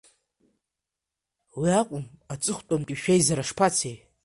[1.59, 3.95] Уи акәым, аҵыхәтәантәи шәеизара шԥацеи?